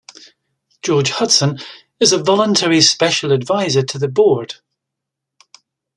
George 0.81 1.11
Hudson 1.11 1.59
is 1.99 2.11
a 2.11 2.23
voluntary 2.23 2.81
special 2.81 3.31
advisor 3.31 3.83
to 3.83 3.99
the 3.99 4.07
Board. 4.07 4.55